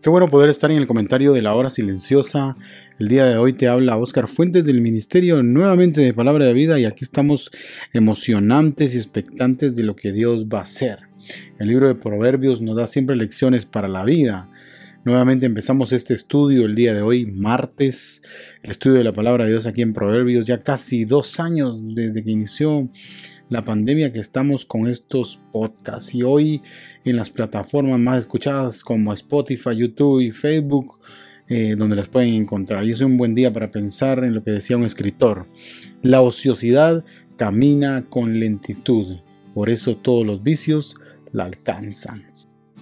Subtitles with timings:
[0.00, 2.54] Qué bueno poder estar en el comentario de la hora silenciosa.
[3.00, 6.78] El día de hoy te habla Oscar Fuentes del Ministerio nuevamente de Palabra de Vida
[6.78, 7.50] y aquí estamos
[7.92, 11.00] emocionantes y expectantes de lo que Dios va a hacer.
[11.58, 14.48] El libro de Proverbios nos da siempre lecciones para la vida.
[15.04, 18.22] Nuevamente empezamos este estudio el día de hoy, martes,
[18.62, 22.22] el estudio de la palabra de Dios aquí en Proverbios, ya casi dos años desde
[22.22, 22.88] que inició
[23.48, 26.14] la pandemia que estamos con estos podcasts.
[26.14, 26.62] Y hoy
[27.04, 31.00] en las plataformas más escuchadas como Spotify, YouTube y Facebook,
[31.48, 32.84] eh, donde las pueden encontrar.
[32.84, 35.46] Y es un buen día para pensar en lo que decía un escritor.
[36.02, 37.04] La ociosidad
[37.36, 39.18] camina con lentitud,
[39.54, 40.96] por eso todos los vicios
[41.32, 42.26] la alcanzan.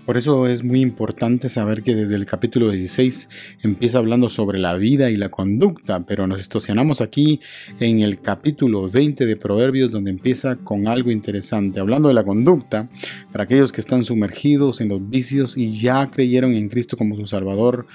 [0.07, 3.29] Por eso es muy importante saber que desde el capítulo 16
[3.65, 7.41] empieza hablando sobre la vida y la conducta, pero nos estacionamos aquí
[7.81, 12.89] en el capítulo 20 de Proverbios donde empieza con algo interesante, hablando de la conducta,
[13.33, 17.27] para aquellos que están sumergidos en los vicios y ya creyeron en Cristo como su
[17.27, 17.89] Salvador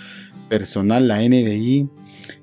[0.51, 1.87] personal, la NBI.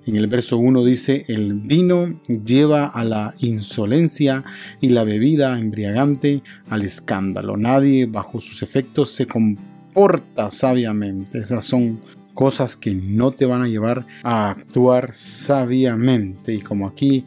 [0.07, 4.45] En el verso 1 dice, el vino lleva a la insolencia
[4.81, 7.59] y la bebida embriagante al escándalo.
[7.59, 11.39] Nadie bajo sus efectos se comporta sabiamente.
[11.39, 12.01] Esas son
[12.33, 16.55] cosas que no te van a llevar a actuar sabiamente.
[16.55, 17.27] Y como aquí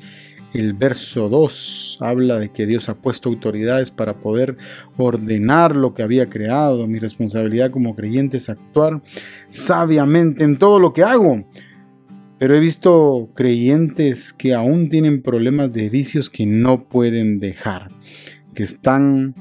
[0.54, 4.58] el verso 2 habla de que Dios ha puesto autoridades para poder
[4.98, 6.88] ordenar lo que había creado.
[6.88, 9.02] Mi responsabilidad como creyente es actuar
[9.50, 11.46] sabiamente en todo lo que hago.
[12.38, 17.90] Pero he visto creyentes que aún tienen problemas de vicios que no pueden dejar,
[18.56, 19.36] que están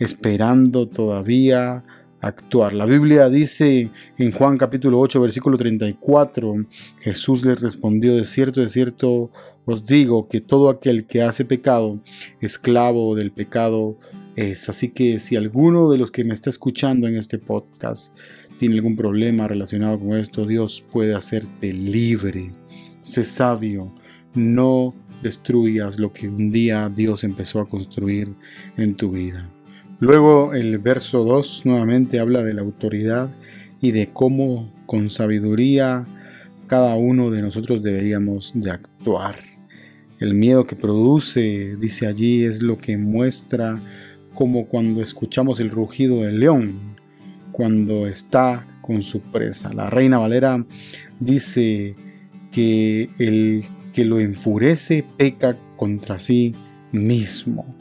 [0.00, 1.84] esperando todavía
[2.20, 2.72] actuar.
[2.72, 6.66] La Biblia dice en Juan capítulo 8 versículo 34,
[7.00, 9.30] Jesús les respondió, de cierto, de cierto
[9.64, 12.00] os digo que todo aquel que hace pecado,
[12.40, 13.98] esclavo del pecado
[14.36, 14.68] es.
[14.68, 18.16] Así que si alguno de los que me está escuchando en este podcast
[18.58, 22.52] tiene algún problema relacionado con esto, Dios puede hacerte libre.
[23.02, 23.94] Sé sabio,
[24.34, 28.34] no destruyas lo que un día Dios empezó a construir
[28.76, 29.48] en tu vida.
[30.00, 33.28] Luego el verso 2 nuevamente habla de la autoridad
[33.82, 36.06] y de cómo con sabiduría
[36.66, 39.36] cada uno de nosotros deberíamos de actuar.
[40.18, 43.78] El miedo que produce, dice allí, es lo que muestra
[44.32, 46.96] como cuando escuchamos el rugido del león,
[47.52, 49.72] cuando está con su presa.
[49.74, 50.64] La reina Valera
[51.18, 51.94] dice
[52.52, 56.54] que el que lo enfurece peca contra sí
[56.90, 57.74] mismo.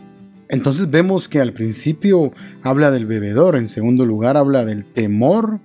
[0.50, 2.34] Entonces vemos que al principio
[2.64, 5.62] habla del bebedor, en segundo lugar habla del temor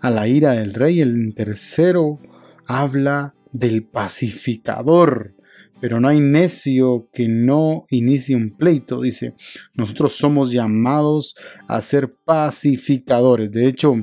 [0.00, 2.20] a la ira del rey, en tercero
[2.66, 5.34] habla del pacificador.
[5.80, 9.34] Pero no hay necio que no inicie un pleito, dice.
[9.74, 11.36] Nosotros somos llamados
[11.66, 13.50] a ser pacificadores.
[13.50, 13.94] De hecho,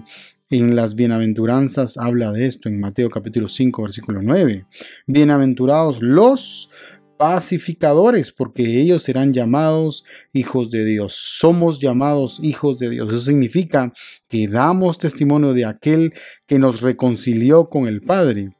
[0.50, 4.66] en las bienaventuranzas habla de esto en Mateo capítulo 5 versículo 9.
[5.08, 6.70] Bienaventurados los
[7.18, 10.04] pacificadores, porque ellos serán llamados
[10.34, 11.14] hijos de Dios.
[11.16, 13.10] Somos llamados hijos de Dios.
[13.10, 13.92] Eso significa
[14.30, 16.14] que damos testimonio de aquel
[16.48, 18.56] que nos reconcilió con el Padre.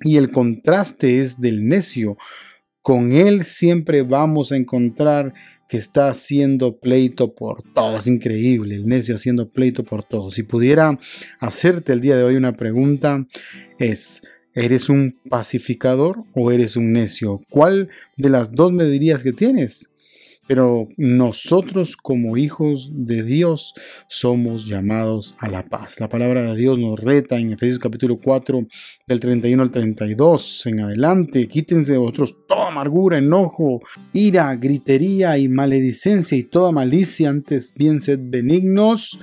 [0.00, 2.16] Y el contraste es del necio.
[2.82, 5.32] Con él siempre vamos a encontrar
[5.68, 8.06] que está haciendo pleito por todos.
[8.06, 10.34] Increíble, el necio haciendo pleito por todos.
[10.34, 10.98] Si pudiera
[11.40, 13.26] hacerte el día de hoy una pregunta,
[13.78, 14.22] es,
[14.54, 17.40] ¿Eres un pacificador o eres un necio?
[17.50, 19.90] ¿Cuál de las dos me dirías que tienes?
[20.46, 23.74] Pero nosotros como hijos de Dios
[24.08, 25.98] somos llamados a la paz.
[25.98, 28.64] La palabra de Dios nos reta en Efesios capítulo 4
[29.08, 31.48] del 31 al 32 en adelante.
[31.48, 33.80] Quítense de vosotros toda amargura, enojo,
[34.12, 37.28] ira, gritería y maledicencia y toda malicia.
[37.28, 39.18] Antes bien sed benignos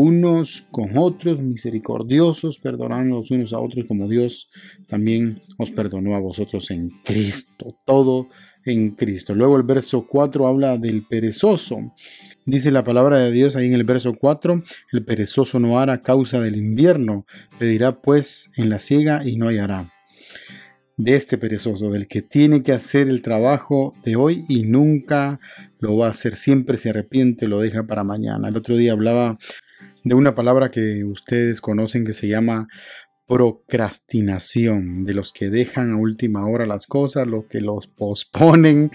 [0.00, 4.48] unos con otros, misericordiosos, perdonando los unos a otros como Dios
[4.88, 7.76] también os perdonó a vosotros en Cristo.
[7.86, 8.28] Todo
[8.66, 9.34] en Cristo.
[9.34, 11.92] Luego el verso 4 habla del perezoso.
[12.44, 14.62] Dice la palabra de Dios ahí en el verso 4,
[14.92, 17.24] el perezoso no hará causa del invierno,
[17.58, 19.92] pedirá pues en la ciega y no hallará.
[20.98, 25.40] De este perezoso, del que tiene que hacer el trabajo de hoy y nunca
[25.78, 28.48] lo va a hacer, siempre se arrepiente, lo deja para mañana.
[28.48, 29.36] El otro día hablaba
[30.06, 32.68] de una palabra que ustedes conocen que se llama
[33.26, 38.92] procrastinación, de los que dejan a última hora las cosas, los que los posponen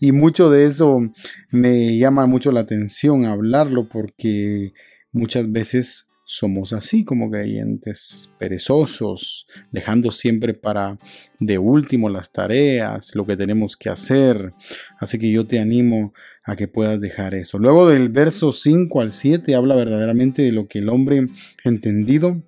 [0.00, 1.02] y mucho de eso
[1.50, 4.72] me llama mucho la atención hablarlo porque
[5.12, 10.98] muchas veces somos así como creyentes, perezosos, dejando siempre para
[11.38, 14.54] de último las tareas, lo que tenemos que hacer.
[14.98, 17.58] Así que yo te animo a que puedas dejar eso.
[17.58, 21.26] Luego del verso 5 al 7 habla verdaderamente de lo que el hombre
[21.64, 22.42] entendido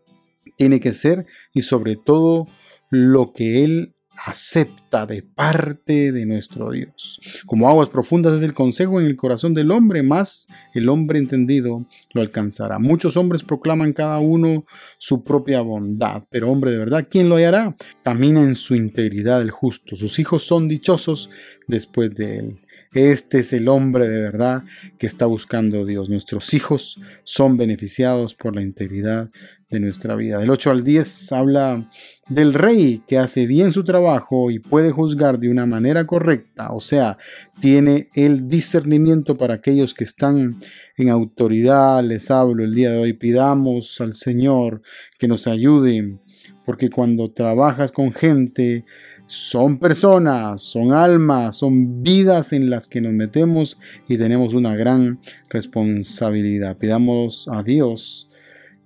[0.56, 2.46] tiene que ser y sobre todo
[2.90, 7.20] lo que Él acepta de parte de nuestro Dios.
[7.46, 11.86] Como aguas profundas es el consejo en el corazón del hombre, más el hombre entendido
[12.12, 12.78] lo alcanzará.
[12.78, 14.64] Muchos hombres proclaman cada uno
[14.98, 17.76] su propia bondad, pero hombre de verdad, ¿quién lo hallará?
[18.02, 19.96] Camina en su integridad el justo.
[19.96, 21.30] Sus hijos son dichosos
[21.66, 22.65] después de él.
[22.94, 24.64] Este es el hombre de verdad
[24.98, 26.08] que está buscando Dios.
[26.08, 29.30] Nuestros hijos son beneficiados por la integridad
[29.70, 30.38] de nuestra vida.
[30.38, 31.88] Del 8 al 10 habla
[32.28, 36.80] del rey que hace bien su trabajo y puede juzgar de una manera correcta, o
[36.80, 37.18] sea,
[37.60, 40.56] tiene el discernimiento para aquellos que están
[40.96, 42.04] en autoridad.
[42.04, 44.82] Les hablo el día de hoy, pidamos al Señor
[45.18, 46.16] que nos ayude,
[46.64, 48.84] porque cuando trabajas con gente,
[49.26, 53.78] son personas, son almas, son vidas en las que nos metemos
[54.08, 55.18] y tenemos una gran
[55.48, 56.76] responsabilidad.
[56.76, 58.30] Pidamos a Dios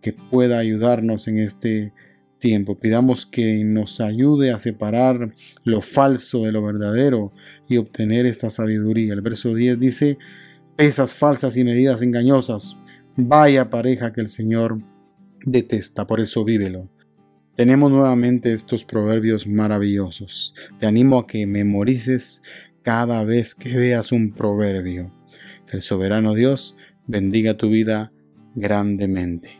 [0.00, 1.92] que pueda ayudarnos en este
[2.38, 2.78] tiempo.
[2.78, 7.32] Pidamos que nos ayude a separar lo falso de lo verdadero
[7.68, 9.12] y obtener esta sabiduría.
[9.12, 10.18] El verso 10 dice,
[10.74, 12.76] pesas falsas y medidas engañosas.
[13.16, 14.80] Vaya pareja que el Señor
[15.44, 16.88] detesta, por eso vívelo.
[17.60, 20.54] Tenemos nuevamente estos proverbios maravillosos.
[20.78, 22.40] Te animo a que memorices
[22.80, 25.12] cada vez que veas un proverbio.
[25.66, 26.74] Que el soberano Dios
[27.06, 28.12] bendiga tu vida
[28.54, 29.59] grandemente.